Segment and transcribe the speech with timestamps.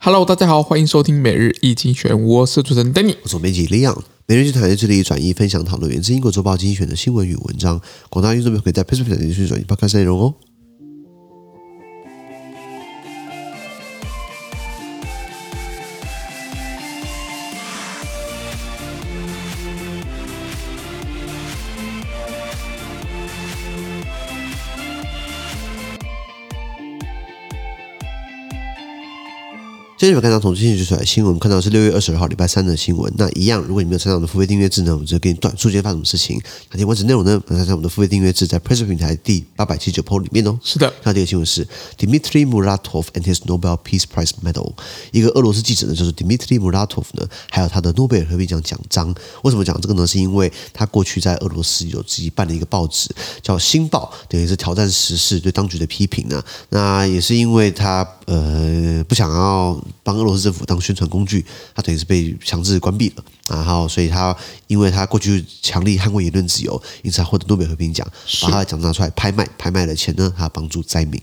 [0.00, 3.98] Hello，大家好，欢迎收听每日易经选，我是主持人 Danny，我是编辑 Leon。
[4.26, 10.34] 每日一经济学人在这里转译分享讨论源自英国周报精选的新闻与文章，广大听众朋友可以在 Facebook 上继续转译 p o d 内容哦。
[29.98, 33.12] 今天有看到从最新出来新闻，我们看到是六月二十二号礼拜三的新闻。
[33.16, 36.40] 那一样，如果你没有参加我们的付费订阅制呢，我们就给你短数间发什么事情。
[36.70, 40.56] 那完整内容呢，参加我们的付费订阅制，在 PressPlay 平台第八百七十九 PO 里面哦。
[40.62, 41.66] 是的，那这个新闻是
[41.98, 44.72] Dmitry Muratov and his Nobel Peace Prize Medal。
[45.10, 49.12] 一个俄罗斯记者呢，就是 Dmitry Muratov 呢，还有他的诺贝尔和平奖奖章。
[49.42, 50.06] 为什么讲这个呢？
[50.06, 53.12] 是因为他过去在俄罗斯有自己办了一个报纸，
[53.42, 56.40] 叫《新报》，等于是挑战时事，对当局的批评呢。
[56.68, 60.58] 那也是因为他呃不想要帮俄罗斯政府。
[60.68, 61.42] 当宣传工具，
[61.74, 68.06] 他等于是被强制关闭了，然后所以他因为他过去强力捍卫言论自由，因此他获得诺贝尔和平奖，
[68.42, 71.18] 把他的奖拿出来拍卖，拍卖的钱呢，他帮助灾民，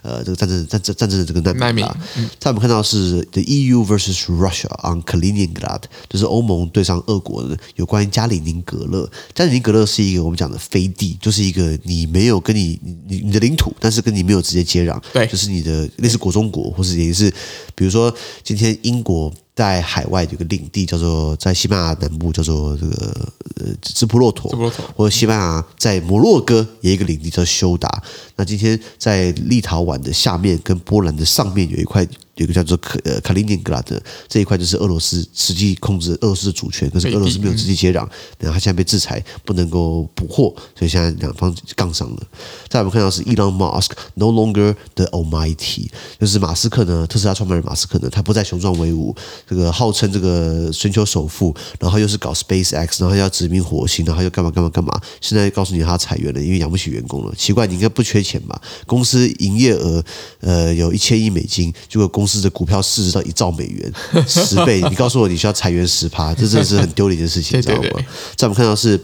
[0.00, 1.94] 呃，这个战争战争战争的这个难民，难民啊。
[2.38, 9.10] 在我们看到是 The EU versus Russia on Kaliningrad，就是欧盟对上俄国的有关于加里宁格勒。
[9.34, 17.28] 加里宁格勒是一个我们讲的飞地，就是一个你没有跟你你你的领土，但是跟你没有直接接壤，对，就是你的类似国中国，或是也是
[17.74, 18.76] 比如说今天。
[18.82, 24.50] 英国在海外有个领地叫做在西班牙南部叫做这个呃直布罗陀，
[24.94, 28.02] 或者西班牙在摩洛哥也有一个领地叫休达。
[28.36, 32.06] 那今天在立陶宛的下面跟波兰的上面有一块。
[32.36, 38.06] 有一个叫做克呃卡林宁格拉德这一块，就是俄罗斯实际控制俄罗斯的主权，可是俄罗斯没有直接接壤，
[38.38, 42.22] 然后他现在被制裁，不能够捕获，所以现在两方杠上了。
[42.68, 45.88] 再我们看到是 Elon Musk no longer the Almighty，
[46.20, 49.14] 就是马斯克呢，特斯拉创办人马斯克呢，他不再雄壮威武，
[49.48, 57.34] 这个号称这个全球首富，然后又是搞 SpaceX，然后要殖民火星，然后又干嘛干嘛干嘛，现在告诉你他裁员了，因为养不起员工了。
[57.34, 58.60] 奇怪，你应该不缺钱吧？
[58.86, 60.04] 公司营业额
[60.40, 63.92] 呃有一千亿美金，结果公公司的股票市值到一兆美元，
[64.26, 64.82] 十倍。
[64.90, 68.04] 你告诉我你需要裁员十趴，这真的是很丢脸的事情，你知道吗？
[68.34, 69.00] 在我们看到是。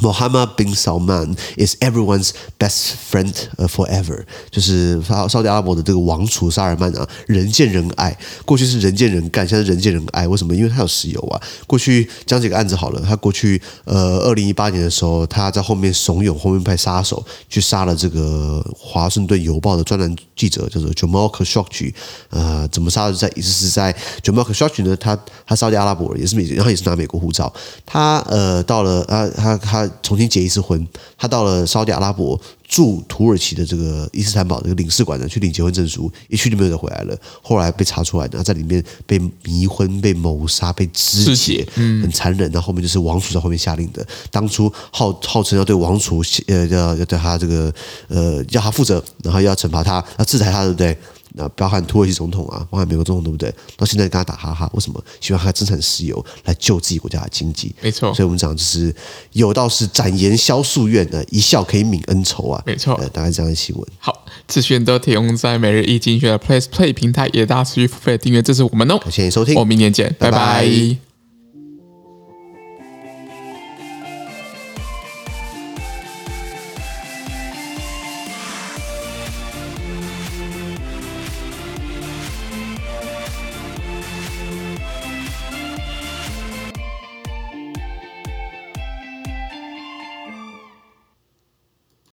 [0.00, 3.32] Mohammed bin Salman is everyone's best friend
[3.66, 8.16] forever，就是沙沙特阿拉伯的这个王储萨尔曼啊，人见人爱。
[8.44, 10.28] 过去是人见人干，现在人见人爱。
[10.28, 10.54] 为什么？
[10.54, 11.40] 因为他有石油啊。
[11.66, 21.94] 过去讲几个案子好了，他过去呃，二零一八年的时候，他在后面怂恿后面派杀手去杀了这个华盛顿邮报的专栏记者，叫做 Jamal Khashoggi。
[22.28, 23.14] 呃，怎么杀的？
[23.14, 24.94] 在也是在 Jamal Khashoggi 呢？
[24.96, 27.50] 他他沙特阿拉伯人，也是美，然后也是拿美国护照。
[27.86, 29.85] 他呃，到了啊，他他。
[30.02, 30.86] 重新结一次婚，
[31.16, 37.16] 他到了沙特阿拉伯驻土耳其的这个伊斯坦堡这个领事馆呢，去领结婚证书，一去就没有再回来了。
[37.42, 42.50] 后来被查出来，然后在里面被迷婚、被谋杀、被肢解，嗯，很残忍。
[42.50, 47.72] 然后后面就是王储在后面下令的，当初号号称要对王储呃要要对他这个
[48.08, 50.96] 呃要他负责，然后要惩罚他，要制裁他，对不对？
[51.38, 53.54] 那包含土耳其总统啊，包含美国总统，对不对？
[53.76, 55.02] 到现在跟他打哈哈，为什么？
[55.20, 57.74] 希望他增产石油来救自己国家的经济。
[57.82, 58.94] 没错，所以我们讲就是
[59.32, 62.62] 有道是展颜消夙愿的，一笑可以泯恩仇啊。
[62.64, 63.86] 没错，呃，大概这样的新闻。
[63.98, 68.98] 好，资讯都提供在每日一经济学的 PressPlay 平台，也大家持续付费订阅，支持我们哦。
[68.98, 70.38] 感谢收听，我们明年见，拜拜。
[70.38, 71.05] 拜拜。